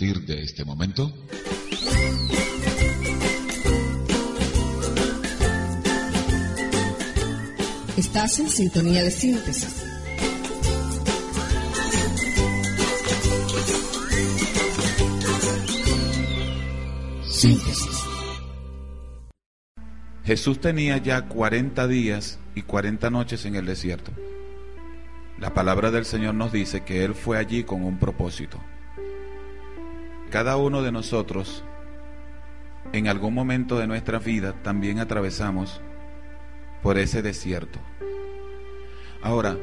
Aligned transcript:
partir 0.00 0.24
de 0.24 0.42
este 0.42 0.64
momento, 0.64 1.12
Estás 7.98 8.38
en 8.38 8.48
sintonía 8.48 9.02
de 9.02 9.10
síntesis. 9.10 9.84
síntesis. 17.28 18.04
Jesús 20.24 20.60
tenía 20.60 20.96
ya 20.96 21.28
40 21.28 21.86
días 21.88 22.38
y 22.54 22.62
40 22.62 23.10
noches 23.10 23.44
en 23.44 23.54
el 23.54 23.66
desierto. 23.66 24.12
La 25.38 25.52
palabra 25.52 25.90
del 25.90 26.06
Señor 26.06 26.34
nos 26.34 26.52
dice 26.52 26.84
que 26.84 27.04
Él 27.04 27.14
fue 27.14 27.36
allí 27.36 27.64
con 27.64 27.84
un 27.84 27.98
propósito. 27.98 28.58
Cada 30.30 30.56
uno 30.56 30.82
de 30.82 30.92
nosotros, 30.92 31.64
en 32.92 33.08
algún 33.08 33.34
momento 33.34 33.78
de 33.80 33.88
nuestra 33.88 34.20
vida, 34.20 34.54
también 34.62 35.00
atravesamos 35.00 35.80
por 36.82 36.98
ese 36.98 37.20
desierto. 37.20 37.80
Ahora, 39.22 39.56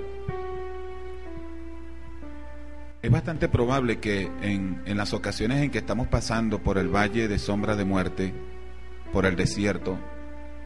es 3.01 3.09
bastante 3.09 3.47
probable 3.47 3.99
que 3.99 4.29
en, 4.41 4.81
en, 4.85 4.97
las 4.97 5.13
ocasiones 5.13 5.63
en 5.63 5.71
que 5.71 5.77
estamos 5.77 6.07
pasando 6.07 6.61
por 6.61 6.77
el 6.77 6.93
valle 6.93 7.29
de 7.29 7.39
sombra 7.39 7.77
de 7.77 7.85
muerte, 7.85 8.33
por 9.13 9.25
el 9.25 9.37
desierto, 9.37 9.97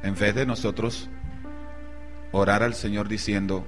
en 0.02 0.16
vez 0.16 0.34
de 0.34 0.48
nosotros 0.48 1.12
orar 2.32 2.64
al 2.64 2.74
Señor 2.74 3.08
diciendo, 3.08 3.68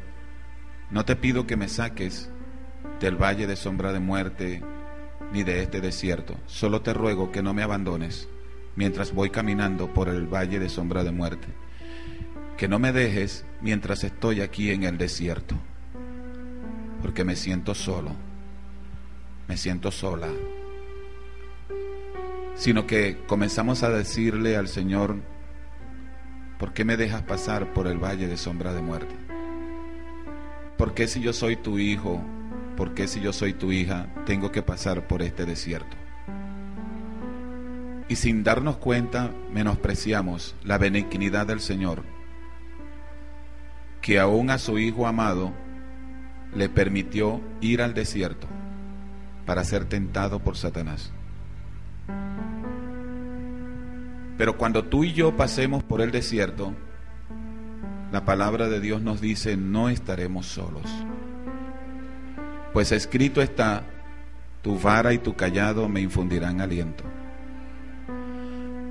no 0.89 1.05
te 1.05 1.15
pido 1.15 1.45
que 1.45 1.57
me 1.57 1.67
saques 1.67 2.31
del 2.99 3.21
valle 3.21 3.45
de 3.45 3.55
sombra 3.55 3.93
de 3.93 3.99
muerte 3.99 4.63
ni 5.31 5.43
de 5.43 5.63
este 5.63 5.81
desierto, 5.81 6.35
solo 6.45 6.81
te 6.81 6.93
ruego 6.93 7.31
que 7.31 7.41
no 7.41 7.53
me 7.53 7.63
abandones 7.63 8.27
mientras 8.75 9.13
voy 9.13 9.29
caminando 9.29 9.93
por 9.93 10.09
el 10.09 10.27
valle 10.27 10.59
de 10.59 10.69
sombra 10.69 11.03
de 11.03 11.11
muerte, 11.11 11.47
que 12.57 12.67
no 12.67 12.79
me 12.79 12.91
dejes 12.91 13.45
mientras 13.61 14.03
estoy 14.03 14.41
aquí 14.41 14.71
en 14.71 14.83
el 14.83 14.97
desierto, 14.97 15.55
porque 17.01 17.23
me 17.23 17.35
siento 17.35 17.75
solo, 17.75 18.11
me 19.47 19.57
siento 19.57 19.91
sola, 19.91 20.29
sino 22.55 22.87
que 22.87 23.17
comenzamos 23.27 23.83
a 23.83 23.89
decirle 23.89 24.57
al 24.57 24.67
Señor, 24.67 25.17
¿por 26.59 26.73
qué 26.73 26.85
me 26.85 26.97
dejas 26.97 27.23
pasar 27.23 27.73
por 27.73 27.87
el 27.87 27.97
valle 27.97 28.27
de 28.27 28.37
sombra 28.37 28.73
de 28.73 28.81
muerte? 28.81 29.15
¿Por 30.77 30.93
qué 30.93 31.07
si 31.07 31.21
yo 31.21 31.33
soy 31.33 31.55
tu 31.55 31.77
hijo, 31.77 32.21
por 32.75 32.93
qué 32.93 33.07
si 33.07 33.21
yo 33.21 33.33
soy 33.33 33.53
tu 33.53 33.71
hija, 33.71 34.07
tengo 34.25 34.51
que 34.51 34.61
pasar 34.61 35.07
por 35.07 35.21
este 35.21 35.45
desierto? 35.45 35.95
Y 38.09 38.15
sin 38.15 38.43
darnos 38.43 38.77
cuenta, 38.77 39.31
menospreciamos 39.51 40.55
la 40.63 40.77
benignidad 40.77 41.47
del 41.47 41.59
Señor, 41.59 42.03
que 44.01 44.19
aún 44.19 44.49
a 44.49 44.57
su 44.57 44.77
Hijo 44.77 45.07
amado 45.07 45.53
le 46.53 46.69
permitió 46.69 47.41
ir 47.61 47.81
al 47.81 47.93
desierto 47.93 48.47
para 49.45 49.63
ser 49.63 49.85
tentado 49.85 50.39
por 50.39 50.57
Satanás. 50.57 51.11
Pero 54.37 54.57
cuando 54.57 54.83
tú 54.83 55.03
y 55.03 55.13
yo 55.13 55.37
pasemos 55.37 55.83
por 55.83 56.01
el 56.01 56.11
desierto, 56.11 56.73
la 58.11 58.25
palabra 58.25 58.67
de 58.67 58.79
Dios 58.79 59.01
nos 59.01 59.21
dice, 59.21 59.57
no 59.57 59.89
estaremos 59.89 60.47
solos. 60.47 60.83
Pues 62.73 62.91
escrito 62.91 63.43
está, 63.43 63.83
tu 64.63 64.79
vara 64.79 65.13
y 65.13 65.19
tu 65.19 65.35
callado 65.35 65.87
me 65.87 66.01
infundirán 66.01 66.59
aliento. 66.59 67.03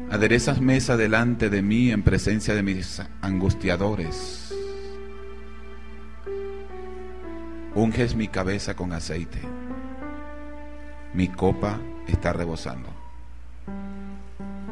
Aderezas 0.08 0.60
mesa 0.60 0.96
delante 0.96 1.50
de 1.50 1.62
mí 1.62 1.90
en 1.90 2.04
presencia 2.04 2.54
de 2.54 2.62
mis 2.62 3.02
angustiadores. 3.20 4.54
Unges 7.74 8.14
mi 8.14 8.28
cabeza 8.28 8.76
con 8.76 8.92
aceite. 8.92 9.40
Mi 11.12 11.26
copa 11.28 11.80
está 12.06 12.32
rebosando. 12.32 12.88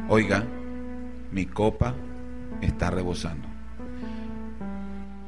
Oiga, 0.08 0.44
mi 1.32 1.46
copa 1.46 1.94
está 2.60 2.90
rebosando. 2.90 3.49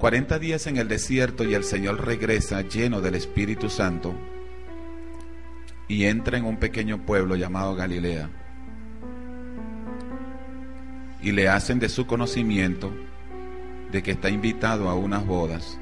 40 0.02 0.40
días 0.40 0.66
en 0.66 0.78
el 0.78 0.88
desierto 0.88 1.44
y 1.44 1.54
el 1.54 1.62
Señor 1.62 2.04
regresa 2.04 2.62
lleno 2.62 3.00
del 3.00 3.14
Espíritu 3.14 3.70
Santo 3.70 4.12
y 5.86 6.06
entra 6.06 6.36
en 6.36 6.44
un 6.44 6.56
pequeño 6.56 7.06
pueblo 7.06 7.36
llamado 7.36 7.76
Galilea. 7.76 8.28
Y 11.22 11.30
le 11.30 11.48
hacen 11.48 11.78
de 11.78 11.88
su 11.88 12.08
conocimiento 12.08 12.92
de 13.92 14.02
que 14.02 14.10
está 14.10 14.28
invitado 14.28 14.88
a 14.88 14.96
unas 14.96 15.24
bodas 15.24 15.78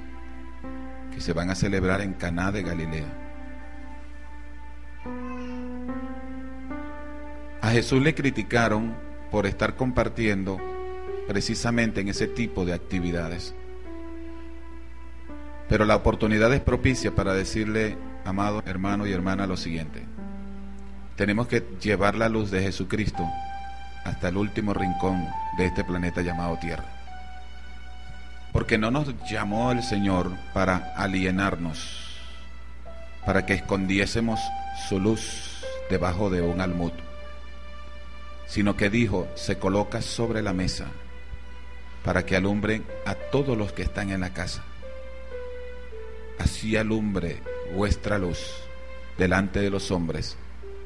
que 1.14 1.22
se 1.22 1.32
van 1.32 1.48
a 1.48 1.54
celebrar 1.54 2.02
en 2.02 2.12
Caná 2.12 2.52
de 2.52 2.62
Galilea. 2.62 3.06
A 7.62 7.70
Jesús 7.70 8.02
le 8.02 8.14
criticaron 8.14 8.94
por 9.30 9.46
estar 9.46 9.76
compartiendo 9.76 10.58
precisamente 11.26 12.02
en 12.02 12.08
ese 12.08 12.26
tipo 12.26 12.66
de 12.66 12.74
actividades. 12.74 13.54
Pero 15.70 15.84
la 15.84 15.94
oportunidad 15.94 16.52
es 16.52 16.60
propicia 16.60 17.14
para 17.14 17.32
decirle, 17.32 17.96
amado 18.24 18.60
hermano 18.66 19.06
y 19.06 19.12
hermana, 19.12 19.46
lo 19.46 19.56
siguiente. 19.56 20.04
Tenemos 21.14 21.46
que 21.46 21.64
llevar 21.80 22.16
la 22.16 22.28
luz 22.28 22.50
de 22.50 22.60
Jesucristo 22.60 23.24
hasta 24.04 24.30
el 24.30 24.36
último 24.36 24.74
rincón 24.74 25.28
de 25.56 25.66
este 25.66 25.84
planeta 25.84 26.22
llamado 26.22 26.56
Tierra. 26.56 26.86
Porque 28.52 28.78
no 28.78 28.90
nos 28.90 29.14
llamó 29.30 29.70
el 29.70 29.84
Señor 29.84 30.32
para 30.52 30.92
alienarnos, 30.96 32.18
para 33.24 33.46
que 33.46 33.54
escondiésemos 33.54 34.40
su 34.88 34.98
luz 34.98 35.64
debajo 35.88 36.30
de 36.30 36.42
un 36.42 36.60
almud, 36.60 36.92
sino 38.48 38.76
que 38.76 38.90
dijo, 38.90 39.28
se 39.36 39.56
coloca 39.56 40.02
sobre 40.02 40.42
la 40.42 40.52
mesa 40.52 40.86
para 42.04 42.26
que 42.26 42.34
alumbre 42.34 42.82
a 43.06 43.14
todos 43.14 43.56
los 43.56 43.72
que 43.72 43.82
están 43.82 44.10
en 44.10 44.22
la 44.22 44.30
casa 44.30 44.64
así 46.40 46.76
alumbre 46.76 47.42
vuestra 47.74 48.18
luz 48.18 48.38
delante 49.18 49.60
de 49.60 49.70
los 49.70 49.90
hombres, 49.90 50.36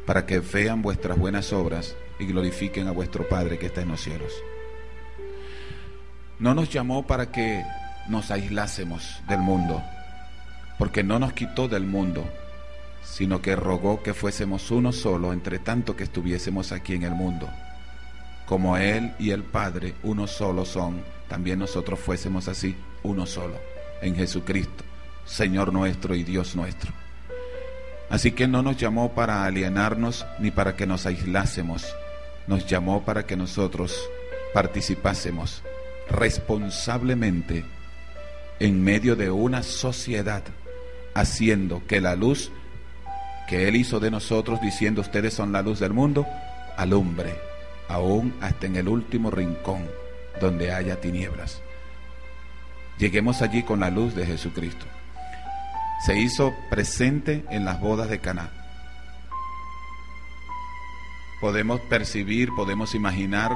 para 0.06 0.26
que 0.26 0.40
vean 0.40 0.82
vuestras 0.82 1.16
buenas 1.16 1.52
obras 1.52 1.96
y 2.18 2.26
glorifiquen 2.26 2.88
a 2.88 2.92
vuestro 2.92 3.28
Padre 3.28 3.58
que 3.58 3.66
está 3.66 3.82
en 3.82 3.88
los 3.88 4.00
cielos. 4.00 4.32
No 6.38 6.54
nos 6.54 6.68
llamó 6.68 7.06
para 7.06 7.30
que 7.30 7.62
nos 8.08 8.30
aislásemos 8.30 9.22
del 9.28 9.38
mundo, 9.38 9.82
porque 10.78 11.02
no 11.02 11.18
nos 11.18 11.32
quitó 11.32 11.68
del 11.68 11.84
mundo, 11.84 12.28
sino 13.02 13.40
que 13.40 13.54
rogó 13.56 14.02
que 14.02 14.14
fuésemos 14.14 14.70
uno 14.70 14.92
solo 14.92 15.32
entre 15.32 15.58
tanto 15.58 15.96
que 15.96 16.04
estuviésemos 16.04 16.72
aquí 16.72 16.94
en 16.94 17.04
el 17.04 17.12
mundo. 17.12 17.48
Como 18.46 18.76
Él 18.76 19.14
y 19.18 19.30
el 19.30 19.44
Padre 19.44 19.94
uno 20.02 20.26
solo 20.26 20.64
son, 20.64 21.02
también 21.28 21.60
nosotros 21.60 22.00
fuésemos 22.00 22.48
así, 22.48 22.76
uno 23.04 23.26
solo, 23.26 23.58
en 24.02 24.16
Jesucristo 24.16 24.84
Señor 25.24 25.72
nuestro 25.72 26.14
y 26.14 26.22
Dios 26.22 26.54
nuestro. 26.56 26.92
Así 28.10 28.32
que 28.32 28.46
no 28.46 28.62
nos 28.62 28.76
llamó 28.76 29.12
para 29.12 29.44
alienarnos 29.44 30.26
ni 30.38 30.50
para 30.50 30.76
que 30.76 30.86
nos 30.86 31.06
aislásemos, 31.06 31.94
nos 32.46 32.66
llamó 32.66 33.02
para 33.04 33.26
que 33.26 33.36
nosotros 33.36 33.98
participásemos 34.52 35.62
responsablemente 36.08 37.64
en 38.60 38.84
medio 38.84 39.16
de 39.16 39.30
una 39.30 39.62
sociedad, 39.62 40.42
haciendo 41.14 41.82
que 41.86 42.00
la 42.00 42.14
luz 42.14 42.52
que 43.48 43.68
Él 43.68 43.76
hizo 43.76 44.00
de 44.00 44.10
nosotros, 44.10 44.60
diciendo 44.60 45.00
ustedes 45.00 45.34
son 45.34 45.52
la 45.52 45.62
luz 45.62 45.80
del 45.80 45.92
mundo, 45.92 46.26
alumbre, 46.76 47.34
aún 47.88 48.34
hasta 48.40 48.66
en 48.66 48.76
el 48.76 48.88
último 48.88 49.30
rincón 49.30 49.88
donde 50.40 50.72
haya 50.72 51.00
tinieblas. 51.00 51.62
Lleguemos 52.98 53.42
allí 53.42 53.62
con 53.62 53.80
la 53.80 53.90
luz 53.90 54.14
de 54.14 54.24
Jesucristo 54.24 54.86
se 56.04 56.18
hizo 56.18 56.54
presente 56.68 57.44
en 57.50 57.64
las 57.64 57.80
bodas 57.80 58.10
de 58.10 58.18
Caná. 58.18 58.50
Podemos 61.40 61.80
percibir, 61.80 62.50
podemos 62.54 62.94
imaginar 62.94 63.52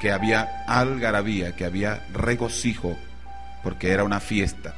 que 0.00 0.12
había 0.12 0.64
algarabía, 0.66 1.56
que 1.56 1.64
había 1.64 2.06
regocijo, 2.12 2.96
porque 3.62 3.90
era 3.90 4.04
una 4.04 4.20
fiesta. 4.20 4.76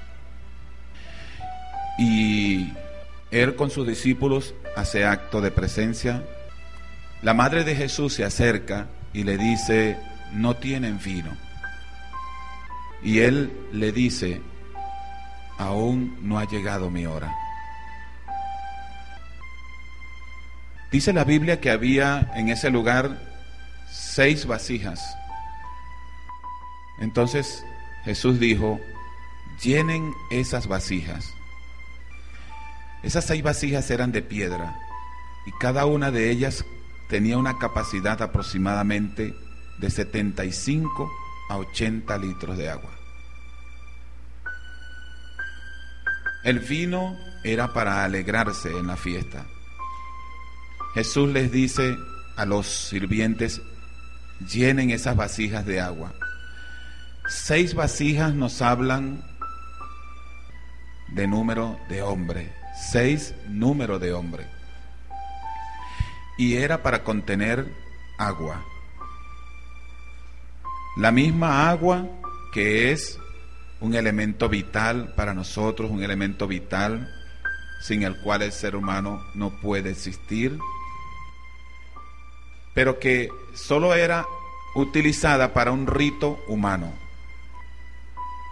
Y 1.99 2.73
él 3.31 3.57
con 3.57 3.71
sus 3.71 3.87
discípulos 3.87 4.55
hace 4.75 5.05
acto 5.05 5.41
de 5.41 5.51
presencia. 5.51 6.23
La 7.21 7.35
madre 7.35 7.65
de 7.65 7.77
Jesús 7.77 8.15
se 8.15 8.25
acerca 8.25 8.87
y 9.13 9.25
le 9.25 9.37
dice, 9.37 9.99
no 10.33 10.57
tienen 10.57 10.99
vino. 10.99 11.37
Y 13.03 13.19
él 13.19 13.53
le 13.73 13.93
dice, 13.93 14.41
aún 15.63 16.19
no 16.23 16.39
ha 16.39 16.47
llegado 16.47 16.91
mi 16.91 17.07
hora. 17.07 17.35
Dice 20.91 21.13
la 21.13 21.25
Biblia 21.25 21.61
que 21.61 21.71
había 21.71 22.31
en 22.35 22.51
ese 22.51 22.71
lugar 22.71 23.19
seis 23.91 24.47
vasijas. 24.47 25.01
Entonces 27.01 27.65
Jesús 28.05 28.39
dijo, 28.39 28.79
llenen 29.63 30.13
esas 30.31 30.67
vasijas. 30.67 31.25
Esas 33.03 33.25
seis 33.25 33.43
vasijas 33.43 33.91
eran 33.91 34.13
de 34.13 34.23
piedra 34.23 34.77
y 35.47 35.53
cada 35.53 35.87
una 35.87 36.11
de 36.11 36.31
ellas 36.31 36.65
tenía 37.09 37.39
una 37.39 37.59
capacidad 37.59 38.21
aproximadamente 38.23 39.35
de 39.79 39.91
75 39.91 41.11
a 41.49 41.57
80 41.57 42.19
litros 42.19 42.57
de 42.59 42.69
agua. 42.69 43.02
El 46.45 46.59
vino 46.59 47.17
era 47.45 47.73
para 47.73 48.05
alegrarse 48.05 48.71
en 48.71 48.87
la 48.89 48.97
fiesta. 48.97 49.47
Jesús 50.95 51.29
les 51.29 51.51
dice 51.51 51.97
a 52.37 52.45
los 52.45 52.67
sirvientes, 52.67 53.63
llenen 54.53 54.91
esas 54.91 55.17
vasijas 55.17 55.65
de 55.65 55.81
agua. 55.81 56.13
Seis 57.29 57.75
vasijas 57.75 58.35
nos 58.35 58.61
hablan 58.61 59.23
de 61.09 61.27
número 61.27 61.79
de 61.89 62.03
hombre, 62.03 62.53
seis 62.91 63.35
número 63.47 63.99
de 63.99 64.13
hombre. 64.13 64.47
Y 66.39 66.57
era 66.57 66.83
para 66.83 67.05
contener 67.05 67.73
agua. 68.19 68.65
La 70.97 71.13
misma 71.13 71.71
agua 71.71 72.07
que 72.53 72.93
es 72.93 73.19
un 73.83 73.95
elemento 73.95 74.49
vital 74.49 75.13
para 75.15 75.35
nosotros, 75.35 75.91
un 75.91 76.03
elemento 76.03 76.47
vital 76.47 77.13
sin 77.83 78.05
el 78.05 78.17
cual 78.21 78.43
el 78.43 78.53
ser 78.53 78.77
humano 78.77 79.21
no 79.35 79.51
puede 79.61 79.91
existir, 79.91 80.57
pero 82.75 83.01
que 83.01 83.29
solo 83.55 83.93
era 83.93 84.25
utilizada 84.77 85.53
para 85.53 85.73
un 85.73 85.89
rito 85.89 86.39
humano 86.47 86.93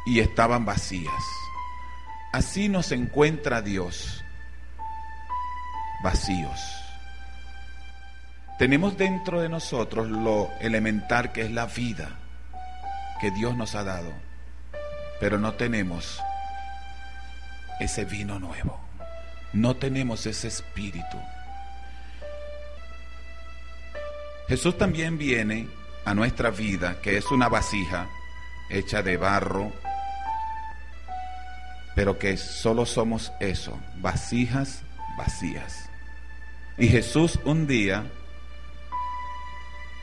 y 0.05 0.19
estaban 0.19 0.65
vacías. 0.65 1.23
Así 2.33 2.69
nos 2.69 2.91
encuentra 2.91 3.63
Dios, 3.63 4.25
vacíos. 6.03 6.61
Tenemos 8.59 8.99
dentro 8.99 9.41
de 9.41 9.49
nosotros 9.49 10.09
lo 10.09 10.51
elemental 10.61 11.33
que 11.33 11.43
es 11.43 11.51
la 11.53 11.67
vida 11.67 12.19
que 13.21 13.31
Dios 13.31 13.57
nos 13.57 13.75
ha 13.77 13.85
dado, 13.85 14.13
pero 15.21 15.39
no 15.39 15.53
tenemos 15.53 16.19
ese 17.79 18.05
vino 18.05 18.39
nuevo, 18.39 18.81
no 19.53 19.77
tenemos 19.77 20.27
ese 20.27 20.49
espíritu. 20.49 21.19
Jesús 24.49 24.77
también 24.77 25.19
viene 25.19 25.69
a 26.05 26.15
nuestra 26.15 26.51
vida, 26.51 27.01
que 27.03 27.19
es 27.19 27.31
una 27.31 27.49
vasija 27.49 28.09
hecha 28.71 29.03
de 29.03 29.17
barro, 29.17 29.73
pero 31.95 32.19
que 32.19 32.37
solo 32.37 32.87
somos 32.87 33.31
eso, 33.41 33.79
vasijas 33.97 34.83
vacías. 35.19 35.89
Y 36.79 36.89
Jesús 36.89 37.39
un 37.45 37.67
día 37.67 38.05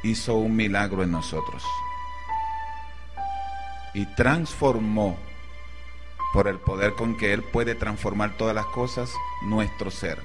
hizo 0.04 0.36
un 0.36 0.56
milagro 0.56 1.04
en 1.04 1.12
nosotros 1.12 1.64
y 3.98 4.06
transformó 4.06 5.18
por 6.32 6.48
el 6.48 6.60
poder 6.60 6.94
con 6.94 7.18
que 7.18 7.34
Él 7.34 7.42
puede 7.42 7.74
transformar 7.74 8.38
todas 8.38 8.54
las 8.54 8.68
cosas 8.68 9.10
nuestro 9.42 9.90
ser. 9.90 10.20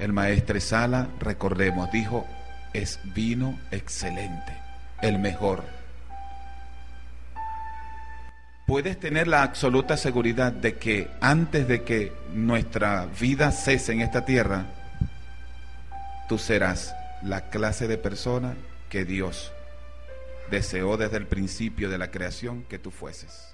El 0.00 0.12
maestre 0.12 0.60
Sala, 0.60 1.06
recordemos, 1.20 1.88
dijo, 1.92 2.26
es 2.72 2.98
vino 3.14 3.60
excelente, 3.70 4.52
el 5.02 5.20
mejor. 5.20 5.62
Puedes 8.66 8.98
tener 8.98 9.28
la 9.28 9.44
absoluta 9.44 9.96
seguridad 9.96 10.50
de 10.50 10.78
que 10.78 11.12
antes 11.20 11.68
de 11.68 11.84
que 11.84 12.12
nuestra 12.32 13.06
vida 13.06 13.52
cese 13.52 13.92
en 13.92 14.00
esta 14.00 14.24
tierra, 14.24 14.66
tú 16.28 16.38
serás 16.38 16.92
la 17.22 17.50
clase 17.50 17.86
de 17.86 17.98
persona 17.98 18.54
que 18.88 19.04
Dios 19.04 19.53
deseó 20.50 20.96
desde 20.96 21.16
el 21.16 21.26
principio 21.26 21.88
de 21.88 21.98
la 21.98 22.10
creación 22.10 22.64
que 22.64 22.78
tú 22.78 22.90
fueses. 22.90 23.53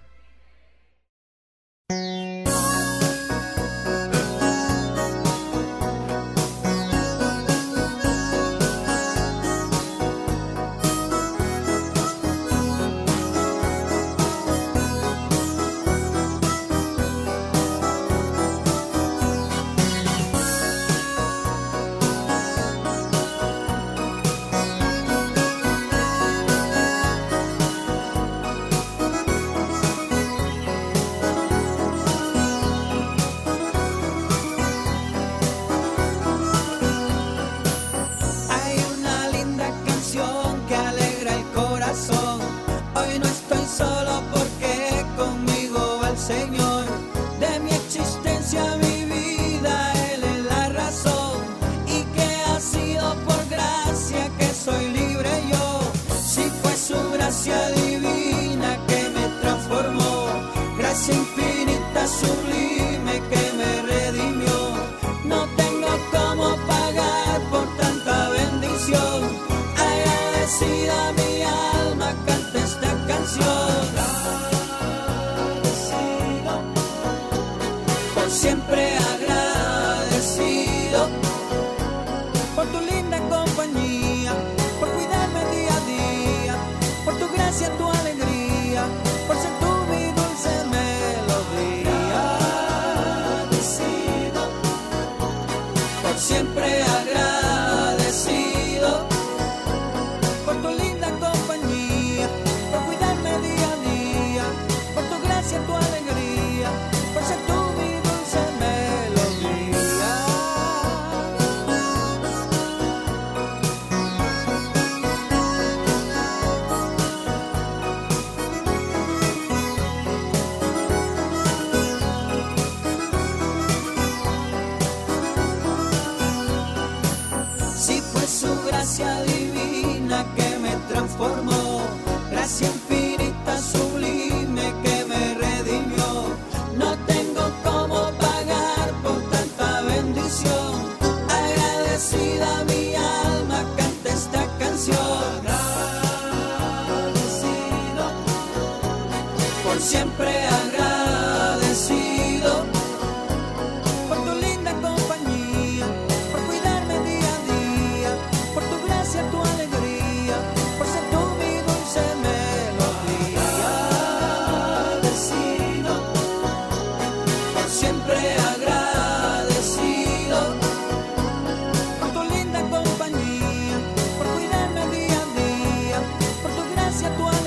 se 176.93 177.07
a 177.07 177.40